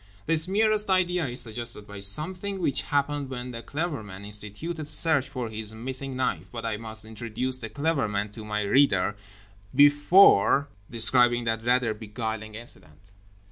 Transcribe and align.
This 0.25 0.47
merest 0.47 0.89
idea 0.89 1.27
is 1.27 1.41
suggested 1.41 1.85
by 1.85 1.99
something 1.99 2.57
which 2.57 2.81
happened 2.81 3.29
when 3.29 3.51
The 3.51 3.61
Clever 3.61 4.01
Man 4.01 4.25
instituted 4.25 4.79
a 4.79 4.83
search 4.83 5.29
for 5.29 5.47
his 5.47 5.75
missing 5.75 6.15
knife—but 6.15 6.65
I 6.65 6.77
must 6.77 7.05
introduce 7.05 7.59
The 7.59 7.69
Clever 7.69 8.07
Man 8.07 8.31
to 8.31 8.43
my 8.43 8.61
reader 8.63 9.15
before 9.75 10.69
describing 10.89 11.43
that 11.43 11.63
rather 11.63 11.93
beguiling 11.93 12.55
incident. 12.55 13.13